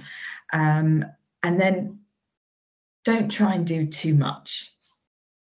[0.51, 1.05] um,
[1.43, 1.99] and then
[3.05, 4.74] don't try and do too much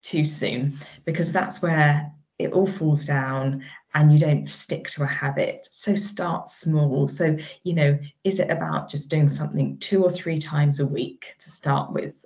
[0.04, 0.74] too soon
[1.06, 3.64] because that's where it all falls down
[3.94, 5.68] and you don't stick to a habit.
[5.72, 7.08] So start small.
[7.08, 11.36] So, you know, is it about just doing something two or three times a week
[11.40, 12.26] to start with?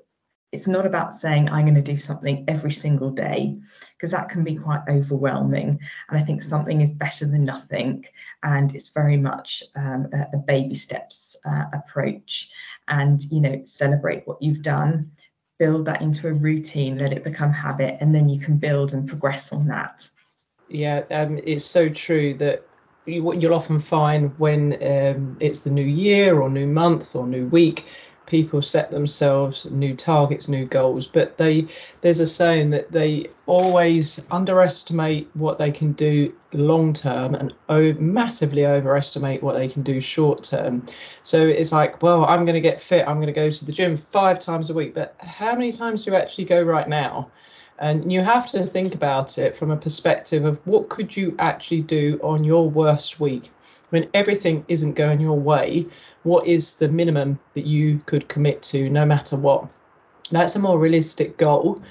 [0.54, 3.60] It's not about saying I'm going to do something every single day
[3.92, 5.78] because that can be quite overwhelming.
[6.10, 8.06] And I think something is better than nothing.
[8.44, 12.50] And it's very much um, a, a, baby steps uh, approach.
[12.88, 15.12] And, you know, celebrate what you've done,
[15.60, 19.08] build that into a routine, let it become habit, and then you can build and
[19.08, 20.08] progress on that.
[20.70, 22.66] Yeah, um, it's so true that
[23.06, 27.26] you, what you'll often find when um, it's the new year or new month or
[27.26, 27.86] new week,
[28.28, 31.66] people set themselves new targets, new goals, but they
[32.02, 37.54] there's a saying that they always underestimate what they can do long term and
[38.00, 40.86] massively overestimate what they can do short term.
[41.24, 43.08] So it's like, well, I'm going to get fit.
[43.08, 46.06] I'm going to go to the gym five times a week, but how many times
[46.06, 47.32] do you actually go right now?
[47.80, 51.82] And you have to think about it from a perspective of what could you actually
[51.82, 53.52] do on your worst week
[53.90, 55.86] when everything isn't going your way.
[56.24, 59.68] What is the minimum that you could commit to, no matter what?
[60.32, 61.82] That's a more realistic goal,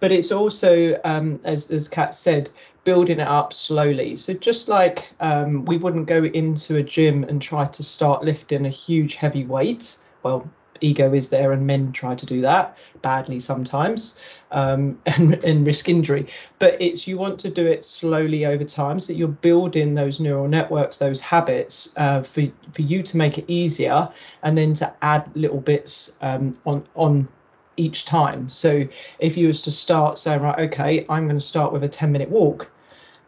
[0.00, 2.50] but it's also, um, as as Cat said,
[2.82, 4.16] building it up slowly.
[4.16, 8.66] So just like um, we wouldn't go into a gym and try to start lifting
[8.66, 9.98] a huge heavy weight.
[10.22, 10.48] Well,
[10.80, 14.18] ego is there and men try to do that badly sometimes
[14.50, 16.26] um, and, and risk injury.
[16.58, 20.20] But it's you want to do it slowly over time so that you're building those
[20.20, 24.08] neural networks those habits uh, for, for you to make it easier
[24.42, 27.28] and then to add little bits um, on on
[27.76, 28.48] each time.
[28.48, 28.86] So
[29.18, 32.12] if you was to start saying right okay i'm going to start with a 10
[32.12, 32.70] minute walk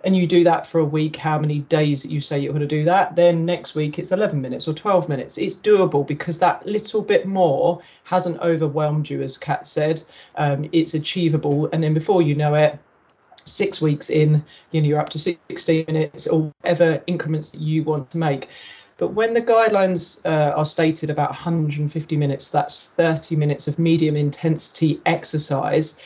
[0.06, 2.60] and you do that for a week, how many days that you say you're going
[2.60, 5.36] to do that, then next week it's 11 minutes or 12 minutes.
[5.36, 10.04] It's doable because that little bit more hasn't overwhelmed you, as Cat said.
[10.36, 11.68] Um, it's achievable.
[11.72, 12.78] And then before you know it,
[13.46, 18.08] six weeks in, you know, you're up to 60 minutes or whatever increments you want
[18.10, 18.48] to make.
[18.98, 24.14] But when the guidelines uh, are stated about 150 minutes, that's 30 minutes of medium
[24.14, 26.00] intensity exercise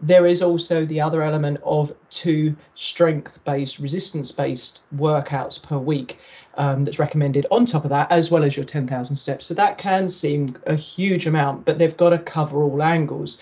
[0.00, 6.18] there is also the other element of two strength based, resistance based workouts per week
[6.56, 9.46] um, that's recommended on top of that, as well as your 10,000 steps.
[9.46, 13.40] So that can seem a huge amount, but they've got to cover all angles.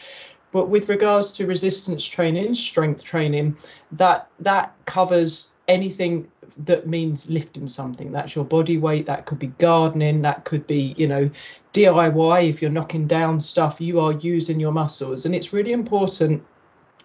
[0.52, 3.56] But with regards to resistance training, strength training,
[3.92, 6.28] that that covers anything
[6.58, 8.12] that means lifting something.
[8.12, 9.06] That's your body weight.
[9.06, 10.22] That could be gardening.
[10.22, 11.30] That could be, you know,
[11.72, 12.48] DIY.
[12.48, 15.26] If you're knocking down stuff, you are using your muscles.
[15.26, 16.42] And it's really important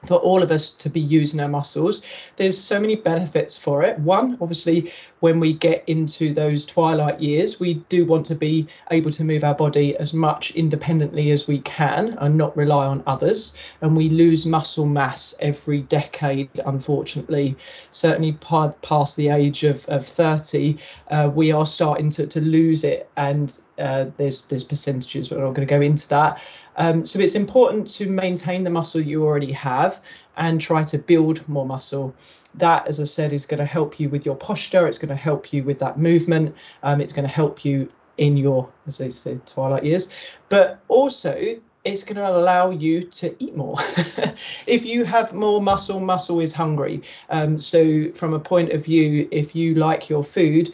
[0.06, 2.02] for all of us to be using our muscles.
[2.36, 4.00] There's so many benefits for it.
[4.00, 9.12] One, obviously, when we get into those twilight years, we do want to be able
[9.12, 13.56] to move our body as much independently as we can and not rely on others.
[13.82, 17.56] And we lose muscle mass every decade, unfortunately.
[17.92, 18.38] Certainly,
[18.82, 20.78] past the age of, of 30,
[21.12, 23.10] uh, we are starting to, to lose it.
[23.18, 26.40] And uh, there's there's percentages, but I'm not going to go into that.
[26.78, 30.02] Um, so it's important to maintain the muscle you already have
[30.38, 32.16] and try to build more muscle.
[32.56, 34.88] That, as I said, is going to help you with your posture.
[34.88, 36.56] It's going to help you with that movement.
[36.84, 40.10] Um, it's going to help you in your, as they say, twilight years.
[40.50, 43.78] But also, it's going to allow you to eat more.
[44.68, 47.02] if you have more muscle, muscle is hungry.
[47.30, 50.74] Um, so, from a point of view, if you like your food,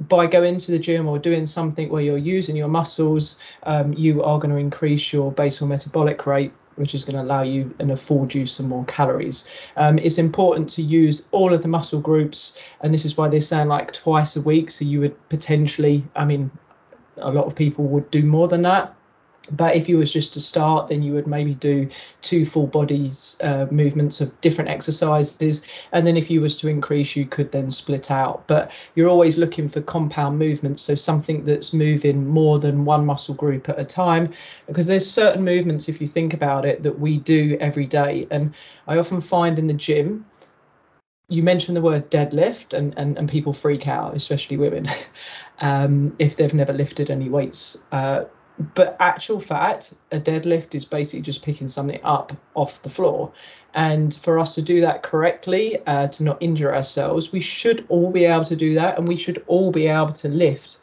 [0.00, 4.22] by going to the gym or doing something where you're using your muscles, um, you
[4.22, 7.90] are going to increase your basal metabolic rate, which is going to allow you and
[7.90, 9.48] afford you some more calories.
[9.76, 13.40] Um, it's important to use all of the muscle groups, and this is why they're
[13.40, 14.70] saying like twice a week.
[14.70, 16.50] So you would potentially, I mean,
[17.16, 18.94] a lot of people would do more than that
[19.52, 21.88] but if you was just to start then you would maybe do
[22.22, 25.62] two full bodies uh, movements of different exercises.
[25.92, 28.46] And then if you was to increase you could then split out.
[28.46, 30.82] But you're always looking for compound movements.
[30.82, 34.32] So something that's moving more than one muscle group at a time.
[34.66, 38.26] Because there's certain movements if you think about it that we do every day.
[38.30, 38.54] And
[38.88, 40.24] i often find in the gym
[41.28, 44.88] you mentioned the word deadlift and, and, and people freak out, especially women,
[45.60, 47.82] um, if they've never lifted any weights.
[47.90, 48.24] Uh,
[48.74, 53.32] but actual fact a deadlift is basically just picking something up off the floor.
[53.74, 58.10] And for us to do that correctly uh, to not injure ourselves we should all
[58.10, 60.78] be able to do that and we should all be able to lift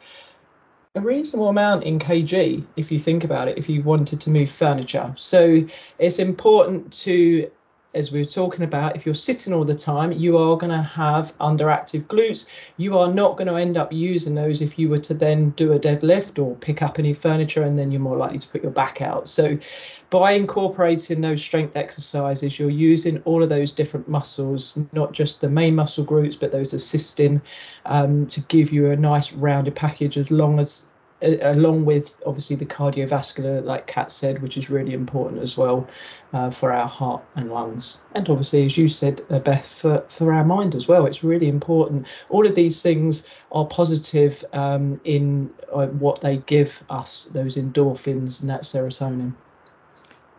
[0.96, 4.50] a reasonable amount in kg if you think about it if you wanted to move
[4.50, 5.12] furniture.
[5.16, 5.66] So
[5.98, 7.50] it's important to
[7.94, 10.82] as we were talking about, if you're sitting all the time, you are going to
[10.82, 12.46] have underactive glutes.
[12.76, 15.72] You are not going to end up using those if you were to then do
[15.72, 18.72] a deadlift or pick up any furniture, and then you're more likely to put your
[18.72, 19.28] back out.
[19.28, 19.56] So,
[20.10, 25.48] by incorporating those strength exercises, you're using all of those different muscles, not just the
[25.48, 27.40] main muscle groups, but those assisting
[27.86, 30.90] um, to give you a nice rounded package as long as
[31.22, 35.86] along with obviously the cardiovascular, like Cat said, which is really important as well
[36.34, 38.02] uh, for our heart and lungs.
[38.14, 41.48] And obviously, as you said, uh, Beth, for, for our mind as well, it's really
[41.48, 42.06] important.
[42.28, 48.40] All of these things are positive um, in uh, what they give us, those endorphins
[48.40, 49.32] and that serotonin.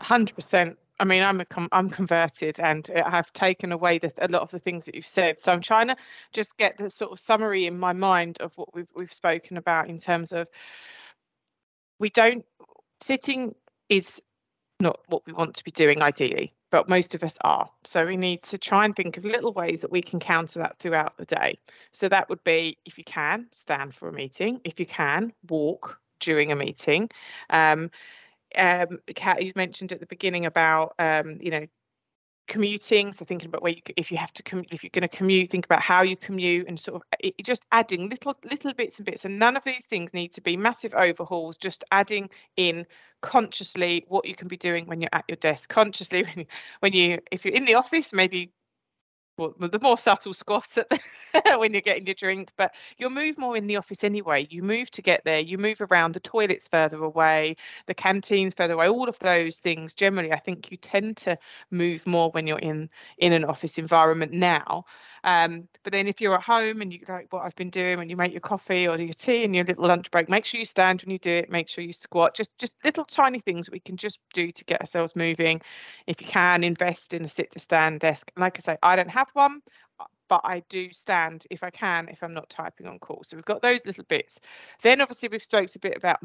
[0.01, 0.75] 100%.
[0.99, 4.51] I mean, I'm a com- I'm converted, and I've taken away the, a lot of
[4.51, 5.41] the things that you've said.
[5.41, 5.95] So I'm trying to
[6.31, 9.89] just get the sort of summary in my mind of what we've we've spoken about
[9.89, 10.47] in terms of
[11.99, 12.45] we don't
[13.01, 13.55] sitting
[13.89, 14.21] is
[14.79, 17.69] not what we want to be doing ideally, but most of us are.
[17.83, 20.77] So we need to try and think of little ways that we can counter that
[20.79, 21.57] throughout the day.
[21.91, 25.99] So that would be if you can stand for a meeting, if you can walk
[26.19, 27.09] during a meeting.
[27.49, 27.89] Um,
[28.57, 31.65] um, Cat, you mentioned at the beginning about um, you know
[32.47, 35.07] commuting so thinking about where you if you have to commute if you're going to
[35.07, 38.73] commute think about how you commute and sort of uh, it, just adding little little
[38.73, 42.29] bits and bits and none of these things need to be massive overhauls just adding
[42.55, 42.85] in
[43.21, 46.45] consciously what you can be doing when you're at your desk consciously when
[46.81, 48.51] when you if you're in the office maybe
[49.37, 50.77] well, the more subtle squat
[51.57, 54.47] when you're getting your drink, but you'll move more in the office anyway.
[54.49, 57.55] You move to get there, you move around, the toilet's further away,
[57.87, 59.93] the canteen's further away, all of those things.
[59.93, 61.37] Generally, I think you tend to
[61.71, 64.85] move more when you're in in an office environment now.
[65.25, 68.09] Um, but then if you're at home and you like what I've been doing when
[68.09, 70.65] you make your coffee or your tea and your little lunch break, make sure you
[70.65, 73.79] stand when you do it, make sure you squat, just just little tiny things we
[73.79, 75.61] can just do to get ourselves moving.
[76.05, 78.31] If you can, invest in a sit to stand desk.
[78.35, 79.61] And like I say, I don't have one
[80.27, 83.21] but I do stand if I can if I'm not typing on call.
[83.23, 84.39] So we've got those little bits.
[84.81, 86.19] Then obviously we've spoke a bit about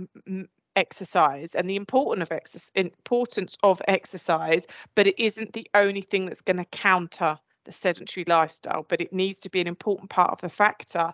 [0.76, 6.26] exercise and the importance of exercise importance of exercise, but it isn't the only thing
[6.26, 10.30] that's going to counter the sedentary lifestyle, but it needs to be an important part
[10.30, 11.12] of the factor,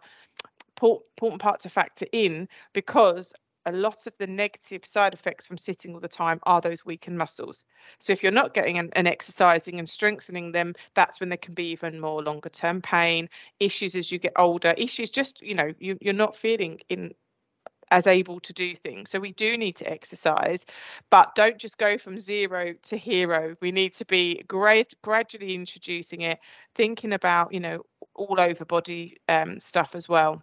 [0.80, 3.32] important part to factor in because
[3.66, 7.18] a lot of the negative side effects from sitting all the time are those weakened
[7.18, 7.64] muscles.
[7.98, 11.54] So if you're not getting an, an, exercising and strengthening them, that's when there can
[11.54, 13.28] be even more longer term pain,
[13.60, 17.12] issues as you get older, issues just, you know, you, you're not feeling in
[17.90, 19.10] as able to do things.
[19.10, 20.66] So we do need to exercise,
[21.10, 23.54] but don't just go from zero to hero.
[23.60, 26.38] We need to be grad- gradually introducing it,
[26.74, 27.82] thinking about, you know,
[28.14, 30.42] all over body um, stuff as well.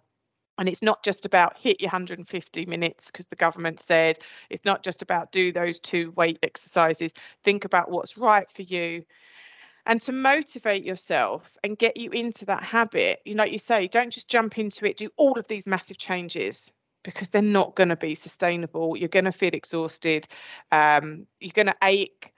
[0.58, 4.84] And it's not just about hit your 150 minutes because the government said it's not
[4.84, 7.12] just about do those two weight exercises.
[7.44, 9.04] Think about what's right for you
[9.86, 13.86] and to motivate yourself and get you into that habit you know like you say
[13.86, 16.72] don't just jump into it do all of these massive changes
[17.04, 18.98] because they're not going to be sustainable.
[18.98, 20.28] You're going to feel exhausted.
[20.72, 22.34] Um, you're going to ache.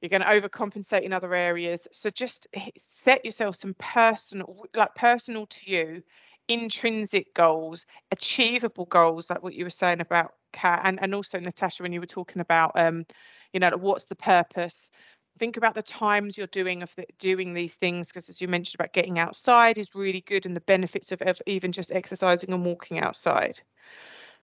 [0.00, 1.86] You're going to overcompensate in other areas.
[1.92, 2.46] So just
[2.78, 6.02] set yourself some personal, like personal to you,
[6.50, 11.82] intrinsic goals, achievable goals, like what you were saying about Cat, and and also Natasha
[11.82, 13.06] when you were talking about, um,
[13.52, 14.90] you know, what's the purpose.
[15.38, 18.78] Think about the times you're doing of the, doing these things, because as you mentioned
[18.78, 22.64] about getting outside is really good, and the benefits of, of even just exercising and
[22.64, 23.60] walking outside.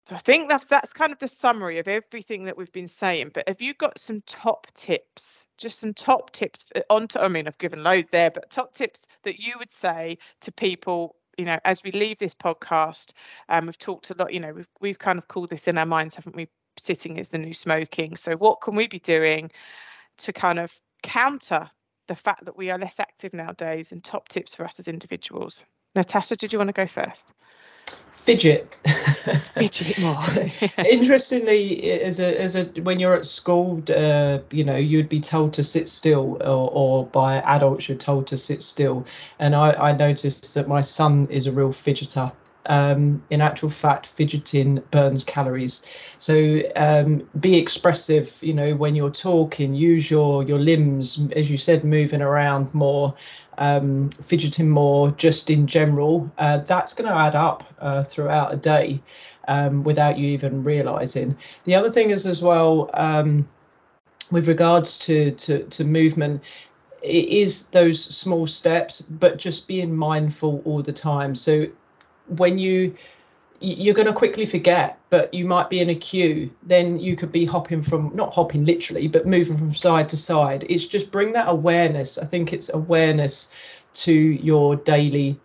[0.07, 3.31] So I think that's that's kind of the summary of everything that we've been saying.
[3.33, 5.47] But have you got some top tips?
[5.57, 9.07] Just some top tips on to, I mean, I've given loads there, but top tips
[9.23, 13.11] that you would say to people, you know, as we leave this podcast,
[13.49, 15.85] um, we've talked a lot, you know, we've we've kind of called this in our
[15.85, 16.47] minds, haven't we?
[16.77, 18.17] Sitting is the new smoking.
[18.17, 19.51] So what can we be doing
[20.17, 20.73] to kind of
[21.03, 21.69] counter
[22.07, 25.65] the fact that we are less active nowadays and top tips for us as individuals?
[25.95, 27.31] Natasha, did you want to go first?
[28.13, 28.75] Fidget.
[29.53, 30.19] Fidget more.
[30.85, 35.53] Interestingly as a as a when you're at school uh, you know you'd be told
[35.53, 39.05] to sit still or, or by adults you're told to sit still.
[39.39, 42.31] And i i noticed that my son is a real fidgeter
[42.67, 45.85] um, in actual fact, fidgeting burns calories.
[46.17, 48.37] So um, be expressive.
[48.41, 53.13] You know, when you're talking, use your your limbs, as you said, moving around more
[53.57, 58.57] um, fidgeting more just in general, uh, that's going to add up uh, throughout a
[58.57, 59.01] day
[59.47, 61.37] um, without you even realizing.
[61.63, 63.47] The other thing is as well, um,
[64.31, 66.41] with regards to, to, to movement,
[67.01, 71.35] it is those small steps, but just being mindful all the time.
[71.35, 71.67] So
[72.27, 72.95] when you
[73.61, 76.49] you're going to quickly forget, but you might be in a queue.
[76.63, 80.65] Then you could be hopping from, not hopping literally, but moving from side to side.
[80.69, 82.17] It's just bring that awareness.
[82.17, 83.51] I think it's awareness
[83.95, 85.39] to your daily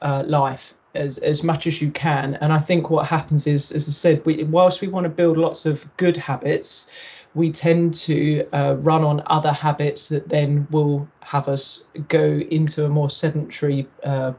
[0.00, 2.36] uh, life as, as much as you can.
[2.36, 5.36] And I think what happens is, as I said, we, whilst we want to build
[5.36, 6.90] lots of good habits,
[7.34, 12.84] we tend to uh, run on other habits that then will have us go into
[12.84, 14.32] a more sedentary uh,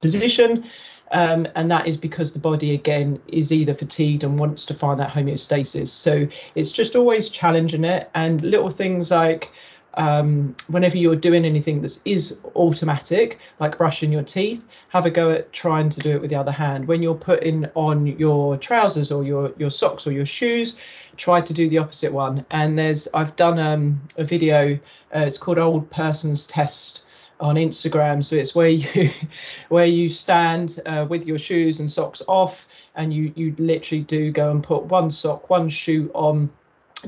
[0.00, 0.64] position.
[1.12, 4.98] Um, and that is because the body again is either fatigued and wants to find
[4.98, 5.88] that homeostasis.
[5.88, 9.52] So it's just always challenging it and little things like
[9.96, 15.30] um, whenever you're doing anything that is automatic, like brushing your teeth, have a go
[15.30, 16.86] at trying to do it with the other hand.
[16.86, 20.78] When you're putting on your trousers or your your socks or your shoes,
[21.16, 22.44] try to do the opposite one.
[22.50, 24.78] And there's I've done um, a video.
[25.14, 27.05] Uh, it's called Old Person's Test
[27.40, 28.24] on Instagram.
[28.24, 29.10] So it's where you
[29.68, 34.30] where you stand uh, with your shoes and socks off, and you you literally do
[34.30, 36.50] go and put one sock, one shoe on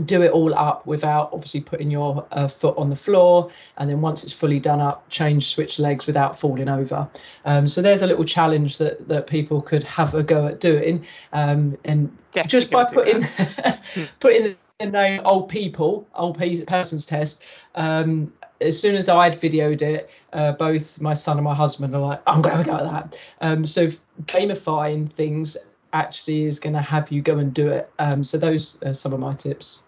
[0.05, 4.01] do it all up without obviously putting your uh, foot on the floor and then
[4.01, 7.09] once it's fully done up change switch legs without falling over
[7.47, 11.05] um, so there's a little challenge that that people could have a go at doing
[11.33, 13.25] um, and Definitely just by putting
[14.21, 17.43] putting the name old people old persons test
[17.75, 22.01] um, as soon as I'd videoed it, uh, both my son and my husband are
[22.01, 23.21] like, I'm going to have a go at that.
[23.41, 23.89] Um, so
[24.23, 25.57] gamifying things
[25.93, 27.91] actually is going to have you go and do it.
[27.99, 29.81] Um, so those are some of my tips.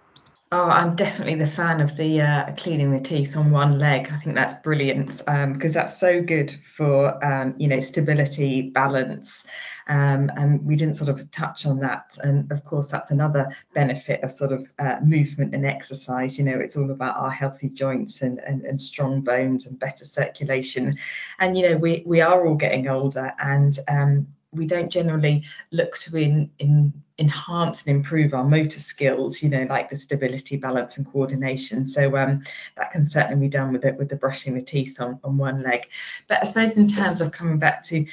[0.53, 4.11] Oh, I'm definitely the fan of the uh, cleaning the teeth on one leg.
[4.13, 9.45] I think that's brilliant um, because that's so good for um, you know stability, balance,
[9.87, 12.19] um, and we didn't sort of touch on that.
[12.25, 16.37] And of course, that's another benefit of sort of uh, movement and exercise.
[16.37, 20.05] You know, it's all about our healthy joints and, and and strong bones and better
[20.05, 20.97] circulation.
[21.39, 25.97] And you know, we we are all getting older, and um, we don't generally look
[25.99, 30.97] to in, in enhance and improve our motor skills, you know, like the stability, balance,
[30.97, 31.87] and coordination.
[31.87, 32.43] So um,
[32.77, 35.63] that can certainly be done with it with the brushing the teeth on, on one
[35.63, 35.87] leg.
[36.29, 38.05] But I suppose in terms of coming back to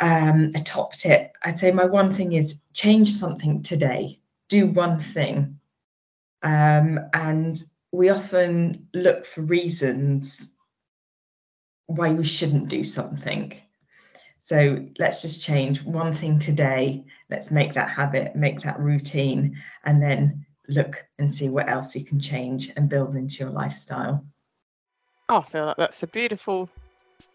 [0.00, 4.18] um, a top tip, I'd say my one thing is change something today.
[4.48, 5.58] Do one thing.
[6.42, 7.62] Um, and
[7.92, 10.52] we often look for reasons
[11.86, 13.52] why we shouldn't do something
[14.46, 17.04] so let's just change one thing today.
[17.30, 22.04] Let's make that habit, make that routine, and then look and see what else you
[22.04, 24.24] can change and build into your lifestyle.
[25.28, 26.70] Oh, I feel like that's a beautiful,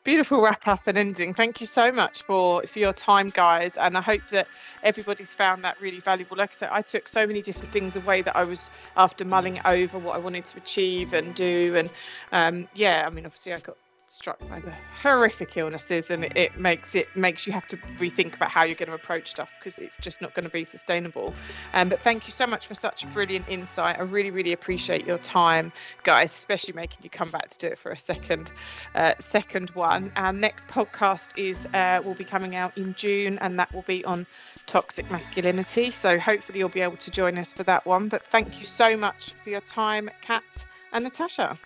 [0.06, 1.34] beautiful wrap up and ending.
[1.34, 4.48] Thank you so much for for your time, guys, and I hope that
[4.82, 6.38] everybody's found that really valuable.
[6.38, 9.60] Like I said, I took so many different things away that I was after mulling
[9.66, 11.92] over what I wanted to achieve and do, and
[12.32, 13.76] um, yeah, I mean, obviously I got
[14.12, 18.36] struck by the horrific illnesses and it, it, makes it makes you have to rethink
[18.36, 21.34] about how you're going to approach stuff because it's just not going to be sustainable.
[21.74, 23.98] Um, but thank you so much for such a brilliant insight.
[23.98, 25.72] I really really appreciate your time
[26.04, 28.52] guys especially making you come back to do it for a second
[28.96, 30.12] uh, second one.
[30.18, 34.04] Our next podcast is uh, will be coming out in june and that will be
[34.04, 34.28] on
[34.66, 35.90] toxic masculinity.
[35.90, 38.10] So hopefully you'll be able to join us for that one.
[38.10, 40.44] But thank you so much for your time Cat
[40.92, 41.58] and natasha